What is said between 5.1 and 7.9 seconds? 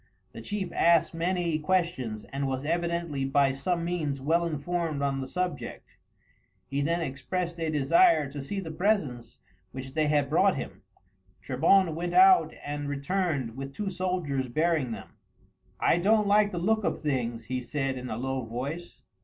the subject. He then expressed a